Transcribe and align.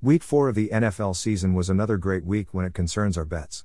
Week 0.00 0.22
4 0.22 0.50
of 0.50 0.54
the 0.54 0.68
NFL 0.68 1.16
season 1.16 1.54
was 1.54 1.68
another 1.68 1.96
great 1.96 2.24
week 2.24 2.54
when 2.54 2.64
it 2.64 2.72
concerns 2.72 3.18
our 3.18 3.24
bets. 3.24 3.64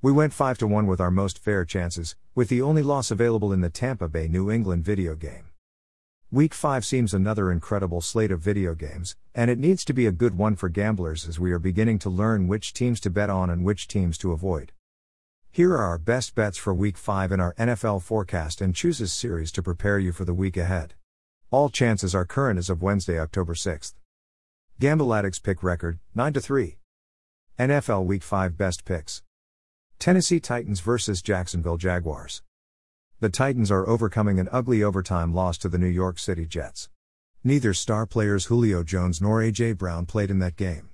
We 0.00 0.12
went 0.12 0.32
5 0.32 0.56
to 0.58 0.68
1 0.68 0.86
with 0.86 1.00
our 1.00 1.10
most 1.10 1.40
fair 1.40 1.64
chances, 1.64 2.14
with 2.36 2.50
the 2.50 2.62
only 2.62 2.84
loss 2.84 3.10
available 3.10 3.52
in 3.52 3.62
the 3.62 3.68
Tampa 3.68 4.06
Bay 4.08 4.28
New 4.28 4.48
England 4.48 4.84
video 4.84 5.16
game. 5.16 5.46
Week 6.30 6.54
5 6.54 6.84
seems 6.84 7.12
another 7.12 7.50
incredible 7.50 8.00
slate 8.00 8.30
of 8.30 8.38
video 8.38 8.76
games, 8.76 9.16
and 9.34 9.50
it 9.50 9.58
needs 9.58 9.84
to 9.86 9.92
be 9.92 10.06
a 10.06 10.12
good 10.12 10.38
one 10.38 10.54
for 10.54 10.68
gamblers 10.68 11.26
as 11.26 11.40
we 11.40 11.50
are 11.50 11.58
beginning 11.58 11.98
to 11.98 12.08
learn 12.08 12.46
which 12.46 12.72
teams 12.72 13.00
to 13.00 13.10
bet 13.10 13.28
on 13.28 13.50
and 13.50 13.64
which 13.64 13.88
teams 13.88 14.16
to 14.18 14.30
avoid. 14.30 14.70
Here 15.50 15.72
are 15.72 15.82
our 15.82 15.98
best 15.98 16.36
bets 16.36 16.58
for 16.58 16.72
Week 16.72 16.96
5 16.96 17.32
in 17.32 17.40
our 17.40 17.54
NFL 17.54 18.02
forecast 18.02 18.60
and 18.60 18.72
chooses 18.72 19.12
series 19.12 19.50
to 19.50 19.64
prepare 19.64 19.98
you 19.98 20.12
for 20.12 20.24
the 20.24 20.32
week 20.32 20.56
ahead. 20.56 20.94
All 21.50 21.68
chances 21.68 22.14
are 22.14 22.24
current 22.24 22.60
as 22.60 22.70
of 22.70 22.82
Wednesday, 22.82 23.18
October 23.18 23.54
6th. 23.54 23.94
Gamble 24.82 25.14
Addicts 25.14 25.38
pick 25.38 25.62
record 25.62 26.00
9 26.16 26.32
to 26.32 26.40
3. 26.40 26.76
NFL 27.56 28.04
Week 28.04 28.20
5 28.20 28.58
best 28.58 28.84
picks. 28.84 29.22
Tennessee 30.00 30.40
Titans 30.40 30.80
vs 30.80 31.22
Jacksonville 31.22 31.76
Jaguars. 31.76 32.42
The 33.20 33.28
Titans 33.28 33.70
are 33.70 33.86
overcoming 33.86 34.40
an 34.40 34.48
ugly 34.50 34.82
overtime 34.82 35.32
loss 35.32 35.56
to 35.58 35.68
the 35.68 35.78
New 35.78 35.86
York 35.86 36.18
City 36.18 36.46
Jets. 36.46 36.88
Neither 37.44 37.72
star 37.72 38.06
players 38.06 38.46
Julio 38.46 38.82
Jones 38.82 39.22
nor 39.22 39.40
A.J. 39.40 39.74
Brown 39.74 40.04
played 40.04 40.32
in 40.32 40.40
that 40.40 40.56
game. 40.56 40.88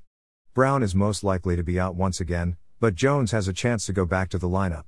Brown 0.53 0.83
is 0.83 0.95
most 0.95 1.25
likely 1.25 1.57
to 1.57 1.63
be 1.63 1.81
out 1.81 1.95
once 1.95 2.21
again, 2.21 2.59
but 2.81 2.95
Jones 2.95 3.31
has 3.31 3.49
a 3.49 3.55
chance 3.55 3.87
to 3.87 3.95
go 3.95 4.05
back 4.05 4.29
to 4.29 4.39
the 4.39 4.51
lineup. 4.51 4.85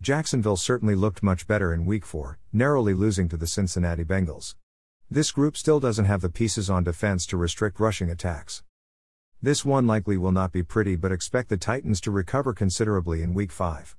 Jacksonville 0.00 0.56
certainly 0.56 0.94
looked 0.94 1.22
much 1.22 1.46
better 1.46 1.74
in 1.74 1.84
Week 1.84 2.06
4, 2.06 2.38
narrowly 2.50 2.94
losing 2.94 3.28
to 3.28 3.36
the 3.36 3.46
Cincinnati 3.46 4.04
Bengals. 4.04 4.54
This 5.08 5.30
group 5.30 5.56
still 5.56 5.78
doesn't 5.78 6.06
have 6.06 6.20
the 6.20 6.28
pieces 6.28 6.68
on 6.68 6.82
defense 6.82 7.26
to 7.26 7.36
restrict 7.36 7.78
rushing 7.78 8.10
attacks. 8.10 8.64
This 9.40 9.64
one 9.64 9.86
likely 9.86 10.16
will 10.16 10.32
not 10.32 10.50
be 10.50 10.64
pretty, 10.64 10.96
but 10.96 11.12
expect 11.12 11.48
the 11.48 11.56
Titans 11.56 12.00
to 12.00 12.10
recover 12.10 12.52
considerably 12.52 13.22
in 13.22 13.32
Week 13.32 13.52
5. 13.52 13.96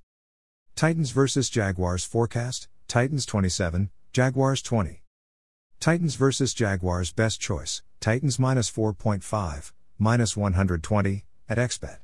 Titans 0.75 1.11
vs 1.11 1.49
Jaguars 1.49 2.03
forecast 2.03 2.67
Titans 2.89 3.25
27, 3.25 3.89
Jaguars 4.11 4.61
20. 4.61 5.01
Titans 5.79 6.15
vs 6.15 6.53
Jaguars 6.53 7.13
best 7.13 7.39
choice 7.39 7.83
Titans 8.01 8.37
minus 8.37 8.69
4.5, 8.69 9.71
minus 9.97 10.35
120, 10.35 11.23
at 11.47 11.57
XBet. 11.57 11.99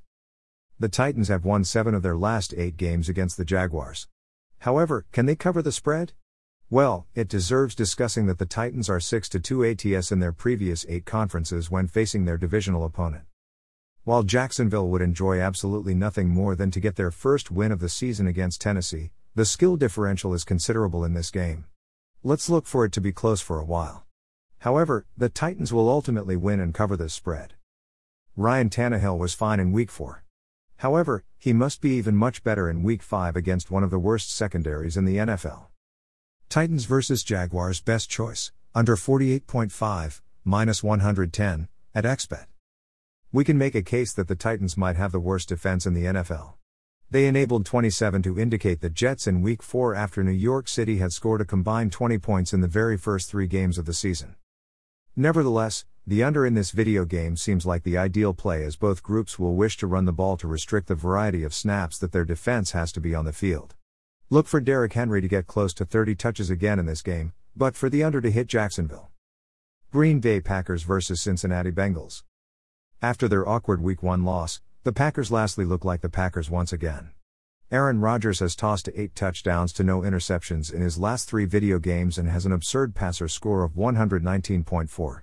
The 0.80 0.88
Titans 0.88 1.28
have 1.28 1.44
won 1.44 1.66
seven 1.66 1.94
of 1.94 2.04
their 2.04 2.16
last 2.16 2.54
eight 2.56 2.78
games 2.78 3.09
against 3.09 3.36
the 3.36 3.46
Jaguars. 3.46 4.08
However, 4.59 5.06
can 5.12 5.26
they 5.26 5.36
cover 5.36 5.62
the 5.62 5.74
spread? 5.74 6.14
Well, 6.74 7.06
it 7.14 7.28
deserves 7.28 7.76
discussing 7.76 8.26
that 8.26 8.40
the 8.40 8.48
Titans 8.48 8.90
are 8.90 9.00
6 9.00 9.30
2 9.30 9.64
ATS 9.64 10.12
in 10.12 10.18
their 10.18 10.32
previous 10.32 10.88
8 10.90 11.06
conferences 11.06 11.70
when 11.70 11.88
facing 11.88 12.26
their 12.26 12.36
divisional 12.36 12.84
opponent. 12.84 13.26
While 14.06 14.24
Jacksonville 14.24 14.88
would 14.88 15.04
enjoy 15.04 15.40
absolutely 15.40 15.94
nothing 15.94 16.30
more 16.30 16.56
than 16.56 16.72
to 16.72 16.80
get 16.80 16.96
their 16.96 17.12
first 17.12 17.52
win 17.52 17.72
of 17.72 17.80
the 17.80 17.90
season 17.90 18.26
against 18.26 18.60
Tennessee, 18.60 19.12
the 19.36 19.46
skill 19.46 19.76
differential 19.76 20.34
is 20.34 20.44
considerable 20.44 21.06
in 21.06 21.14
this 21.14 21.30
game. 21.30 21.66
Let's 22.24 22.50
look 22.50 22.66
for 22.66 22.86
it 22.86 22.92
to 22.94 23.02
be 23.02 23.12
close 23.12 23.40
for 23.40 23.60
a 23.60 23.66
while. 23.66 24.08
However, 24.62 25.06
the 25.16 25.30
Titans 25.30 25.72
will 25.72 25.88
ultimately 25.88 26.36
win 26.36 26.60
and 26.60 26.74
cover 26.74 26.98
this 26.98 27.14
spread. 27.14 27.54
Ryan 28.36 28.72
Tannehill 28.72 29.20
was 29.20 29.36
fine 29.36 29.60
in 29.60 29.74
week 29.74 29.92
4. 29.92 30.24
However, 30.78 31.24
he 31.38 31.54
must 31.54 31.82
be 31.82 31.92
even 31.92 32.16
much 32.16 32.44
better 32.44 32.68
in 32.68 32.82
week 32.82 33.04
5 33.04 33.36
against 33.36 33.70
one 33.70 33.84
of 33.84 33.92
the 33.92 34.00
worst 34.00 34.36
secondaries 34.36 34.98
in 34.98 35.06
the 35.06 35.18
NFL. 35.18 35.68
Titans 36.50 36.86
vs 36.86 37.24
Jaguars 37.24 37.82
best 37.82 38.10
choice, 38.10 38.52
under 38.76 38.96
48.5, 38.96 40.22
minus 40.44 40.84
110, 40.84 41.68
at 41.96 42.04
XBet. 42.04 42.46
We 43.32 43.44
can 43.44 43.58
make 43.58 43.76
a 43.76 43.82
case 43.82 44.14
that 44.14 44.28
the 44.28 44.36
Titans 44.36 44.78
might 44.78 44.96
have 44.96 45.12
the 45.12 45.20
worst 45.20 45.50
defense 45.50 45.86
in 45.86 45.94
the 45.94 46.06
NFL. 46.06 46.54
They 47.10 47.28
enabled 47.28 47.66
27 47.66 48.22
to 48.24 48.40
indicate 48.40 48.82
the 48.82 48.90
Jets 48.90 49.28
in 49.28 49.42
week 49.42 49.62
4 49.62 49.96
after 49.96 50.24
New 50.24 50.32
York 50.32 50.68
City 50.68 50.98
had 50.98 51.14
scored 51.14 51.42
a 51.42 51.46
combined 51.46 51.92
20 51.92 52.18
points 52.20 52.53
in 52.53 52.62
the 52.62 52.68
very 52.68 52.98
first 52.98 53.30
three 53.30 53.48
games 53.48 53.78
of 53.78 53.86
the 53.86 53.94
season. 53.94 54.36
Nevertheless, 55.16 55.86
the 56.06 56.24
under 56.24 56.46
in 56.46 56.56
this 56.56 56.72
video 56.72 57.06
game 57.06 57.38
seems 57.38 57.66
like 57.66 57.84
the 57.84 57.98
ideal 57.98 58.34
play 58.34 58.64
as 58.64 58.76
both 58.76 59.03
groups 59.03 59.38
will 59.38 59.56
wish 59.56 59.78
to 59.78 59.88
run 59.88 60.06
the 60.06 60.12
ball 60.12 60.38
to 60.38 60.48
restrict 60.48 60.88
the 60.88 60.96
variety 60.96 61.44
of 61.44 61.53
snaps 61.53 61.98
that 62.00 62.12
their 62.12 62.26
defense 62.26 62.72
has 62.72 62.92
to 62.92 63.00
be 63.00 63.16
on 63.16 63.26
the 63.26 63.32
field. 63.32 63.76
Look 64.29 64.47
for 64.47 64.59
Derrick 64.59 64.94
Henry 64.94 65.22
to 65.22 65.28
get 65.28 65.47
close 65.47 65.73
to 65.75 65.85
30 65.85 66.16
touches 66.16 66.50
again 66.50 66.79
in 66.79 66.85
this 66.85 67.01
game, 67.01 67.34
but 67.56 67.75
for 67.75 67.89
the 67.89 68.03
under 68.03 68.22
to 68.22 68.31
hit 68.31 68.47
Jacksonville. 68.47 69.11
Green 69.91 70.19
Bay 70.19 70.39
Packers 70.39 70.84
vs 70.84 71.22
Cincinnati 71.22 71.72
Bengals. 71.72 72.23
After 73.01 73.28
their 73.28 73.47
awkward 73.47 73.81
Week 73.81 74.01
1 74.01 74.23
loss, 74.23 74.61
the 74.84 74.94
Packers 74.94 75.31
lastly 75.31 75.66
look 75.66 75.85
like 75.85 76.01
the 76.01 76.09
Packers 76.09 76.50
once 76.50 76.73
again. 76.73 77.11
Aaron 77.69 78.00
Rodgers 78.00 78.39
has 78.39 78.56
tossed 78.56 78.85
to 78.85 79.00
8 79.00 79.13
touchdowns 79.13 79.73
to 79.73 79.84
no 79.84 80.01
interceptions 80.01 80.73
in 80.73 80.81
his 80.81 80.97
last 80.97 81.29
three 81.29 81.45
video 81.45 81.78
games 81.78 82.17
and 82.17 82.29
has 82.29 82.45
an 82.45 82.51
absurd 82.51 82.95
passer 82.95 83.28
score 83.28 83.63
of 83.63 83.73
119.4. 83.73 85.22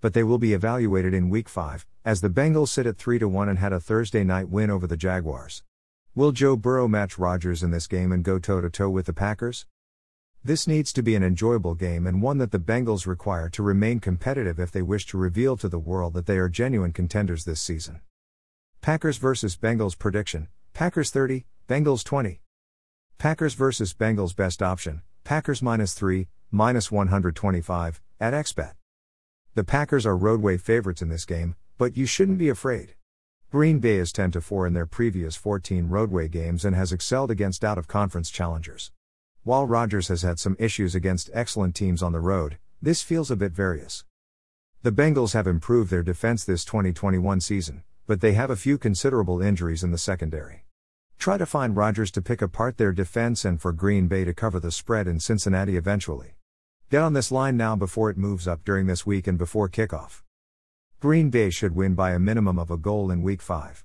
But 0.00 0.14
they 0.14 0.22
will 0.22 0.38
be 0.38 0.54
evaluated 0.54 1.12
in 1.12 1.28
Week 1.28 1.48
5, 1.48 1.86
as 2.04 2.20
the 2.20 2.30
Bengals 2.30 2.68
sit 2.68 2.86
at 2.86 2.96
3 2.96 3.18
1 3.18 3.48
and 3.48 3.58
had 3.58 3.72
a 3.72 3.80
Thursday 3.80 4.24
night 4.24 4.48
win 4.48 4.70
over 4.70 4.86
the 4.86 4.96
Jaguars. 4.96 5.62
Will 6.14 6.32
Joe 6.32 6.56
Burrow 6.56 6.88
match 6.88 7.16
Rodgers 7.16 7.62
in 7.62 7.70
this 7.70 7.86
game 7.86 8.12
and 8.12 8.22
go 8.22 8.38
toe 8.38 8.60
to 8.60 8.68
toe 8.68 8.90
with 8.90 9.06
the 9.06 9.14
Packers? 9.14 9.64
This 10.44 10.66
needs 10.66 10.92
to 10.92 11.02
be 11.02 11.14
an 11.14 11.22
enjoyable 11.22 11.74
game 11.74 12.06
and 12.06 12.20
one 12.20 12.36
that 12.36 12.50
the 12.50 12.58
Bengals 12.58 13.06
require 13.06 13.48
to 13.48 13.62
remain 13.62 13.98
competitive 13.98 14.60
if 14.60 14.70
they 14.70 14.82
wish 14.82 15.06
to 15.06 15.16
reveal 15.16 15.56
to 15.56 15.70
the 15.70 15.78
world 15.78 16.12
that 16.12 16.26
they 16.26 16.36
are 16.36 16.50
genuine 16.50 16.92
contenders 16.92 17.46
this 17.46 17.62
season. 17.62 18.02
Packers 18.82 19.16
vs 19.16 19.56
Bengals 19.56 19.98
prediction 19.98 20.48
Packers 20.74 21.08
30, 21.08 21.46
Bengals 21.66 22.04
20. 22.04 22.42
Packers 23.16 23.54
vs 23.54 23.94
Bengals 23.94 24.36
best 24.36 24.62
option 24.62 25.00
Packers 25.24 25.62
minus 25.62 25.94
3, 25.94 26.28
minus 26.50 26.92
125, 26.92 28.02
at 28.20 28.34
XBet. 28.34 28.74
The 29.54 29.64
Packers 29.64 30.04
are 30.04 30.14
roadway 30.14 30.58
favorites 30.58 31.00
in 31.00 31.08
this 31.08 31.24
game, 31.24 31.54
but 31.78 31.96
you 31.96 32.04
shouldn't 32.04 32.36
be 32.36 32.50
afraid. 32.50 32.96
Green 33.52 33.80
Bay 33.80 33.96
is 33.96 34.12
10 34.12 34.32
4 34.32 34.66
in 34.66 34.72
their 34.72 34.86
previous 34.86 35.36
14 35.36 35.90
roadway 35.90 36.26
games 36.26 36.64
and 36.64 36.74
has 36.74 36.90
excelled 36.90 37.30
against 37.30 37.62
out 37.62 37.76
of 37.76 37.86
conference 37.86 38.30
challengers. 38.30 38.92
While 39.44 39.66
Rodgers 39.66 40.08
has 40.08 40.22
had 40.22 40.38
some 40.38 40.56
issues 40.58 40.94
against 40.94 41.28
excellent 41.34 41.74
teams 41.74 42.02
on 42.02 42.12
the 42.12 42.18
road, 42.18 42.56
this 42.80 43.02
feels 43.02 43.30
a 43.30 43.36
bit 43.36 43.52
various. 43.52 44.06
The 44.82 44.90
Bengals 44.90 45.34
have 45.34 45.46
improved 45.46 45.90
their 45.90 46.02
defense 46.02 46.46
this 46.46 46.64
2021 46.64 47.42
season, 47.42 47.82
but 48.06 48.22
they 48.22 48.32
have 48.32 48.48
a 48.48 48.56
few 48.56 48.78
considerable 48.78 49.42
injuries 49.42 49.84
in 49.84 49.90
the 49.90 49.98
secondary. 49.98 50.64
Try 51.18 51.36
to 51.36 51.44
find 51.44 51.76
Rodgers 51.76 52.10
to 52.12 52.22
pick 52.22 52.40
apart 52.40 52.78
their 52.78 52.92
defense 52.92 53.44
and 53.44 53.60
for 53.60 53.74
Green 53.74 54.08
Bay 54.08 54.24
to 54.24 54.32
cover 54.32 54.60
the 54.60 54.72
spread 54.72 55.06
in 55.06 55.20
Cincinnati 55.20 55.76
eventually. 55.76 56.36
Get 56.88 57.02
on 57.02 57.12
this 57.12 57.30
line 57.30 57.58
now 57.58 57.76
before 57.76 58.08
it 58.08 58.16
moves 58.16 58.48
up 58.48 58.64
during 58.64 58.86
this 58.86 59.04
week 59.04 59.26
and 59.26 59.36
before 59.36 59.68
kickoff. 59.68 60.22
Green 61.02 61.30
Bay 61.30 61.50
should 61.50 61.74
win 61.74 61.96
by 61.96 62.12
a 62.12 62.20
minimum 62.20 62.60
of 62.60 62.70
a 62.70 62.76
goal 62.76 63.10
in 63.10 63.24
Week 63.24 63.42
5. 63.42 63.84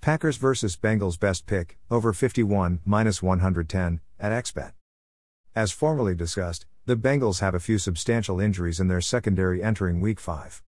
Packers 0.00 0.38
vs. 0.38 0.76
Bengals 0.76 1.16
best 1.16 1.46
pick, 1.46 1.78
over 1.88 2.12
51, 2.12 2.80
minus 2.84 3.22
110, 3.22 4.00
at 4.18 4.32
XBet. 4.44 4.72
As 5.54 5.70
formerly 5.70 6.16
discussed, 6.16 6.66
the 6.84 6.96
Bengals 6.96 7.38
have 7.38 7.54
a 7.54 7.60
few 7.60 7.78
substantial 7.78 8.40
injuries 8.40 8.80
in 8.80 8.88
their 8.88 9.00
secondary 9.00 9.62
entering 9.62 10.00
Week 10.00 10.18
5. 10.18 10.64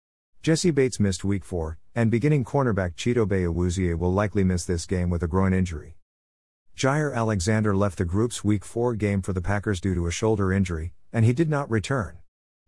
Jessie 0.42 0.72
Bates 0.72 0.98
missed 0.98 1.22
Week 1.22 1.44
4, 1.44 1.78
and 1.94 2.10
beginning 2.10 2.44
cornerback 2.44 2.96
Chido 2.96 3.24
Awuzie 3.24 3.96
will 3.96 4.12
likely 4.12 4.42
miss 4.42 4.64
this 4.64 4.86
game 4.86 5.08
with 5.08 5.22
a 5.22 5.28
groin 5.28 5.52
injury. 5.52 5.94
Jaire 6.76 7.14
Alexander 7.14 7.76
left 7.76 7.98
the 7.98 8.04
group's 8.04 8.42
Week 8.42 8.64
4 8.64 8.96
game 8.96 9.22
for 9.22 9.32
the 9.32 9.40
Packers 9.40 9.80
due 9.80 9.94
to 9.94 10.08
a 10.08 10.10
shoulder 10.10 10.52
injury, 10.52 10.94
and 11.12 11.24
he 11.24 11.32
did 11.32 11.48
not 11.48 11.70
return. 11.70 12.18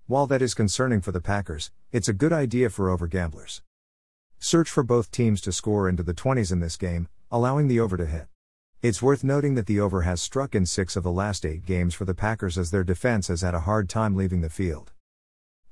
While 0.09 0.27
that 0.27 0.43
is 0.43 0.53
concerning 0.53 1.01
for 1.01 1.13
the 1.13 1.21
Packers, 1.21 1.71
it's 1.93 2.09
a 2.09 2.13
good 2.13 2.33
idea 2.33 2.71
for 2.71 2.91
over 2.91 3.07
gamblers. 3.07 3.63
Search 4.41 4.69
for 4.69 4.83
both 4.83 5.13
teams 5.13 5.41
to 5.43 5.53
score 5.53 5.89
into 5.89 6.03
the 6.03 6.13
20s 6.13 6.51
in 6.51 6.59
this 6.59 6.77
game, 6.77 7.07
allowing 7.31 7.69
the 7.69 7.79
over 7.79 7.97
to 7.97 8.05
hit. 8.05 8.27
It's 8.83 9.01
worth 9.01 9.23
noting 9.23 9.55
that 9.55 9.67
the 9.67 9.79
over 9.79 10.03
has 10.03 10.21
struck 10.21 10.57
in 10.57 10.67
six 10.67 10.97
of 10.97 11.05
the 11.05 11.13
last 11.13 11.47
eight 11.47 11.65
games 11.65 11.95
for 11.95 12.05
the 12.05 12.15
Packers 12.15 12.59
as 12.59 12.73
their 12.73 12.83
defense 12.83 13.29
has 13.29 13.43
had 13.43 13.55
a 13.55 13.61
hard 13.61 13.89
time 13.89 14.17
leaving 14.17 14.41
the 14.41 14.51
field. 14.51 14.91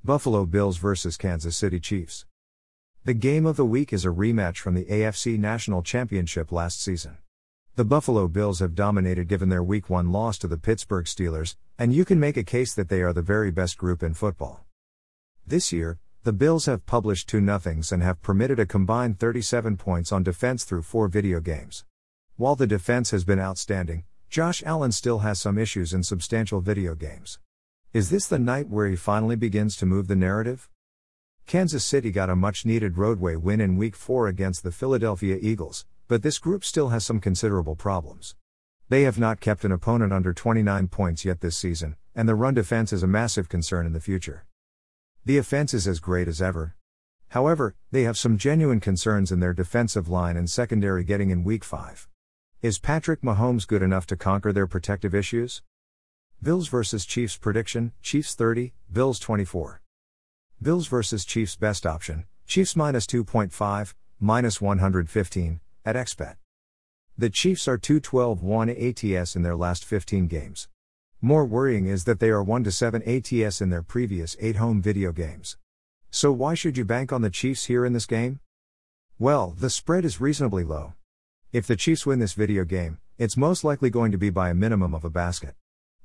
Buffalo 0.01 0.45
Bills 0.45 0.77
vs. 0.77 1.17
Kansas 1.17 1.57
City 1.57 1.81
Chiefs. 1.81 2.25
The 3.03 3.13
game 3.13 3.45
of 3.45 3.57
the 3.57 3.65
week 3.65 3.91
is 3.91 4.05
a 4.05 4.09
rematch 4.09 4.59
from 4.59 4.75
the 4.75 4.85
AFC 4.85 5.37
National 5.37 5.81
Championship 5.81 6.53
last 6.53 6.81
season. 6.81 7.17
The 7.75 7.83
Buffalo 7.83 8.29
Bills 8.29 8.59
have 8.59 8.75
dominated 8.75 9.27
given 9.27 9.49
their 9.49 9.63
Week 9.63 9.89
1 9.89 10.11
loss 10.11 10.37
to 10.37 10.47
the 10.47 10.57
Pittsburgh 10.57 11.05
Steelers, 11.05 11.55
and 11.81 11.95
you 11.95 12.05
can 12.05 12.19
make 12.19 12.37
a 12.37 12.43
case 12.43 12.75
that 12.75 12.89
they 12.89 13.01
are 13.01 13.11
the 13.11 13.23
very 13.23 13.49
best 13.49 13.75
group 13.75 14.03
in 14.03 14.13
football. 14.13 14.63
This 15.47 15.73
year, 15.73 15.97
the 16.21 16.31
Bills 16.31 16.67
have 16.67 16.85
published 16.85 17.27
two 17.27 17.41
nothings 17.41 17.91
and 17.91 18.03
have 18.03 18.21
permitted 18.21 18.59
a 18.59 18.67
combined 18.67 19.17
37 19.17 19.77
points 19.77 20.11
on 20.11 20.21
defense 20.21 20.63
through 20.63 20.83
four 20.83 21.07
video 21.07 21.39
games. 21.39 21.83
While 22.35 22.55
the 22.55 22.67
defense 22.67 23.09
has 23.09 23.23
been 23.23 23.39
outstanding, 23.39 24.03
Josh 24.29 24.61
Allen 24.63 24.91
still 24.91 25.19
has 25.25 25.39
some 25.39 25.57
issues 25.57 25.91
in 25.91 26.03
substantial 26.03 26.61
video 26.61 26.93
games. 26.93 27.39
Is 27.93 28.11
this 28.11 28.27
the 28.27 28.37
night 28.37 28.69
where 28.69 28.87
he 28.87 28.95
finally 28.95 29.35
begins 29.35 29.75
to 29.77 29.87
move 29.87 30.07
the 30.07 30.15
narrative? 30.15 30.69
Kansas 31.47 31.83
City 31.83 32.11
got 32.11 32.29
a 32.29 32.35
much 32.35 32.63
needed 32.63 32.99
roadway 32.99 33.35
win 33.35 33.59
in 33.59 33.75
Week 33.75 33.95
4 33.95 34.27
against 34.27 34.61
the 34.61 34.71
Philadelphia 34.71 35.39
Eagles, 35.41 35.87
but 36.07 36.21
this 36.21 36.37
group 36.37 36.63
still 36.63 36.89
has 36.89 37.03
some 37.03 37.19
considerable 37.19 37.75
problems. 37.75 38.35
They 38.91 39.03
have 39.03 39.17
not 39.17 39.39
kept 39.39 39.63
an 39.63 39.71
opponent 39.71 40.11
under 40.11 40.33
29 40.33 40.89
points 40.89 41.23
yet 41.23 41.39
this 41.39 41.55
season, 41.55 41.95
and 42.13 42.27
the 42.27 42.35
run 42.35 42.53
defense 42.55 42.91
is 42.91 43.03
a 43.03 43.07
massive 43.07 43.47
concern 43.47 43.85
in 43.85 43.93
the 43.93 44.01
future. 44.01 44.45
The 45.23 45.37
offense 45.37 45.73
is 45.73 45.87
as 45.87 46.01
great 46.01 46.27
as 46.27 46.41
ever. 46.41 46.75
However, 47.29 47.73
they 47.91 48.03
have 48.03 48.17
some 48.17 48.37
genuine 48.37 48.81
concerns 48.81 49.31
in 49.31 49.39
their 49.39 49.53
defensive 49.53 50.09
line 50.09 50.35
and 50.35 50.49
secondary 50.49 51.05
getting 51.05 51.29
in 51.29 51.45
Week 51.45 51.63
5. 51.63 52.09
Is 52.61 52.79
Patrick 52.79 53.21
Mahomes 53.21 53.65
good 53.65 53.81
enough 53.81 54.05
to 54.07 54.17
conquer 54.17 54.51
their 54.51 54.67
protective 54.67 55.15
issues? 55.15 55.61
Bills 56.43 56.67
vs 56.67 57.05
Chiefs 57.05 57.37
prediction 57.37 57.93
Chiefs 58.01 58.35
30, 58.35 58.73
Bills 58.91 59.19
24. 59.19 59.81
Bills 60.61 60.87
vs 60.87 61.23
Chiefs 61.23 61.55
best 61.55 61.85
option 61.85 62.25
Chiefs 62.45 62.75
minus 62.75 63.05
2.5, 63.05 63.93
minus 64.19 64.59
115, 64.59 65.61
at 65.85 65.95
XBet. 65.95 66.35
The 67.21 67.29
Chiefs 67.29 67.67
are 67.67 67.77
2 67.77 67.99
12 67.99 68.41
1 68.41 68.69
ATS 68.71 69.35
in 69.35 69.43
their 69.43 69.55
last 69.55 69.85
15 69.85 70.25
games. 70.25 70.67
More 71.21 71.45
worrying 71.45 71.85
is 71.85 72.05
that 72.05 72.19
they 72.19 72.31
are 72.31 72.41
1 72.41 72.71
7 72.71 73.03
ATS 73.03 73.61
in 73.61 73.69
their 73.69 73.83
previous 73.83 74.35
8 74.39 74.55
home 74.55 74.81
video 74.81 75.11
games. 75.11 75.55
So 76.09 76.31
why 76.31 76.55
should 76.55 76.77
you 76.77 76.83
bank 76.83 77.13
on 77.13 77.21
the 77.21 77.29
Chiefs 77.29 77.65
here 77.65 77.85
in 77.85 77.93
this 77.93 78.07
game? 78.07 78.39
Well, 79.19 79.53
the 79.55 79.69
spread 79.69 80.03
is 80.03 80.19
reasonably 80.19 80.63
low. 80.63 80.95
If 81.53 81.67
the 81.67 81.75
Chiefs 81.75 82.07
win 82.07 82.17
this 82.17 82.33
video 82.33 82.65
game, 82.65 82.97
it's 83.19 83.37
most 83.37 83.63
likely 83.63 83.91
going 83.91 84.11
to 84.11 84.17
be 84.17 84.31
by 84.31 84.49
a 84.49 84.55
minimum 84.55 84.95
of 84.95 85.05
a 85.05 85.11
basket. 85.11 85.53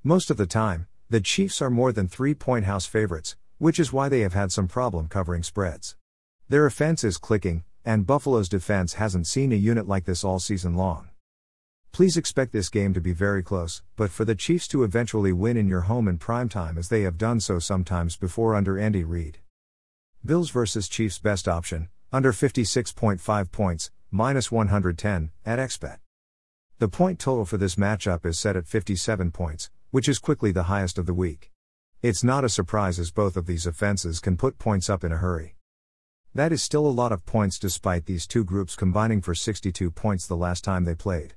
Most 0.05 0.31
of 0.31 0.37
the 0.37 0.45
time, 0.45 0.87
the 1.09 1.23
Chiefs 1.23 1.63
are 1.63 1.71
more 1.71 1.93
than 1.93 2.09
3 2.09 2.35
point 2.35 2.67
house 2.67 2.85
favorites, 2.85 3.37
which 3.57 3.81
is 3.81 3.91
why 3.91 4.11
they 4.11 4.21
have 4.21 4.35
had 4.35 4.53
some 4.53 4.69
problem 4.69 5.09
covering 5.09 5.43
spreads. 5.43 5.97
Their 6.51 6.67
offense 6.67 7.05
is 7.05 7.17
clicking, 7.17 7.65
and 7.87 8.05
Buffalo's 8.05 8.49
defense 8.49 8.95
hasn't 8.95 9.29
seen 9.29 9.53
a 9.53 9.55
unit 9.55 9.87
like 9.87 10.05
this 10.05 10.25
all 10.25 10.41
season 10.41 10.75
long. 10.75 11.09
Please 11.93 12.17
expect 12.17 12.53
this 12.53 12.69
game 12.69 12.93
to 12.93 13.01
be 13.01 13.13
very 13.13 13.45
close, 13.45 13.81
but 13.95 14.11
for 14.11 14.25
the 14.25 14.35
Chiefs 14.35 14.67
to 14.69 14.83
eventually 14.83 15.33
win 15.33 15.57
in 15.57 15.69
your 15.69 15.83
home 15.83 16.09
in 16.09 16.19
prime 16.19 16.49
time 16.49 16.77
as 16.77 16.89
they 16.89 17.03
have 17.03 17.17
done 17.17 17.39
so 17.39 17.61
sometimes 17.61 18.17
before 18.17 18.57
under 18.57 18.77
Andy 18.77 19.05
Reid. 19.05 19.39
Bills 20.25 20.51
vs 20.51 20.89
Chiefs 20.89 21.21
best 21.21 21.47
option, 21.47 21.89
under 22.13 22.33
56.5 22.33 23.53
points, 23.53 23.93
minus 24.11 24.51
110, 24.51 25.31
at 25.47 25.59
XBet. 25.61 25.99
The 26.79 26.89
point 26.89 27.21
total 27.21 27.45
for 27.45 27.57
this 27.57 27.77
matchup 27.77 28.27
is 28.27 28.37
set 28.37 28.57
at 28.57 28.67
57 28.67 29.31
points, 29.31 29.71
which 29.93 30.09
is 30.09 30.19
quickly 30.19 30.51
the 30.51 30.65
highest 30.65 30.99
of 30.99 31.07
the 31.07 31.15
week. 31.15 31.53
It's 32.03 32.25
not 32.25 32.45
a 32.45 32.49
surprise 32.49 32.99
as 32.99 33.13
both 33.13 33.37
of 33.37 33.47
these 33.47 33.65
offenses 33.65 34.19
can 34.19 34.37
put 34.37 34.59
points 34.59 34.91
up 34.91 35.05
in 35.05 35.13
a 35.13 35.17
hurry. 35.19 35.55
That 36.37 36.53
is 36.53 36.63
still 36.63 36.87
a 36.87 36.89
lot 36.89 37.13
of 37.13 37.25
points 37.25 37.59
despite 37.59 38.05
these 38.05 38.27
two 38.27 38.45
groups 38.45 38.77
combining 38.77 39.23
for 39.23 39.35
62 39.35 39.91
points 39.91 40.27
the 40.27 40.37
last 40.37 40.65
time 40.65 40.85
they 40.85 40.95
played. 40.95 41.33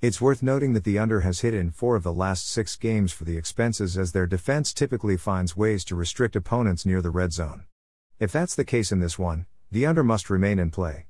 It's 0.00 0.20
worth 0.20 0.44
noting 0.44 0.74
that 0.74 0.84
the 0.84 0.96
under 0.96 1.22
has 1.22 1.40
hit 1.40 1.54
in 1.54 1.72
four 1.72 1.96
of 1.96 2.04
the 2.04 2.12
last 2.12 2.48
six 2.48 2.76
games 2.76 3.10
for 3.10 3.24
the 3.24 3.36
expenses 3.36 3.98
as 3.98 4.12
their 4.12 4.28
defense 4.28 4.72
typically 4.72 5.16
finds 5.16 5.56
ways 5.56 5.84
to 5.86 5.96
restrict 5.96 6.36
opponents 6.36 6.86
near 6.86 7.02
the 7.02 7.10
red 7.10 7.32
zone. 7.32 7.64
If 8.20 8.30
that's 8.30 8.54
the 8.54 8.64
case 8.64 8.92
in 8.92 9.00
this 9.00 9.18
one, 9.18 9.46
the 9.72 9.86
under 9.86 10.04
must 10.04 10.30
remain 10.30 10.60
in 10.60 10.70
play. 10.70 11.06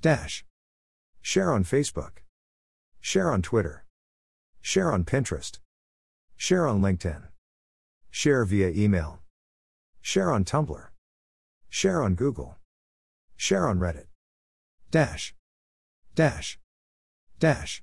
Dash. 0.00 0.44
Share 1.22 1.52
on 1.52 1.62
Facebook. 1.62 2.24
Share 3.00 3.30
on 3.30 3.42
Twitter. 3.42 3.84
Share 4.60 4.90
on 4.90 5.04
Pinterest. 5.04 5.60
Share 6.36 6.66
on 6.66 6.82
LinkedIn. 6.82 7.28
Share 8.10 8.44
via 8.44 8.70
email. 8.70 9.20
Share 10.02 10.32
on 10.32 10.44
Tumblr. 10.44 10.88
Share 11.74 12.04
on 12.04 12.14
Google. 12.14 12.56
Share 13.34 13.66
on 13.66 13.80
Reddit. 13.80 14.06
Dash. 14.92 15.34
Dash. 16.14 16.60
Dash. 17.40 17.82